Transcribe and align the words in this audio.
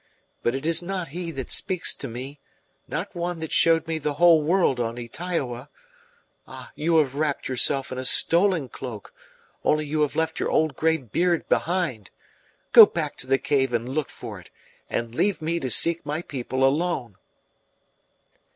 But 0.41 0.55
it 0.55 0.65
is 0.65 0.81
not 0.81 1.09
he 1.09 1.29
that 1.29 1.51
speaks 1.51 1.93
to 1.93 2.07
me 2.07 2.39
not 2.87 3.13
one 3.15 3.37
that 3.37 3.51
showed 3.51 3.87
me 3.87 3.99
the 3.99 4.15
whole 4.15 4.41
world 4.41 4.79
on 4.79 4.95
Ytaioa. 4.97 5.69
Ah, 6.47 6.71
you 6.73 6.97
have 6.97 7.13
wrapped 7.13 7.47
yourself 7.47 7.91
in 7.91 7.99
a 7.99 8.03
stolen 8.05 8.67
cloak, 8.67 9.13
only 9.63 9.85
you 9.85 10.01
have 10.01 10.15
left 10.15 10.39
your 10.39 10.49
old 10.49 10.75
grey 10.75 10.97
beard 10.97 11.47
behind! 11.49 12.09
Go 12.71 12.87
back 12.87 13.15
to 13.17 13.27
the 13.27 13.37
cave 13.37 13.73
and 13.73 13.87
look 13.89 14.09
for 14.09 14.39
it, 14.39 14.49
and 14.89 15.13
leave 15.13 15.39
me 15.39 15.59
to 15.59 15.69
seek 15.69 16.03
my 16.03 16.23
people 16.23 16.65
alone!" 16.65 17.17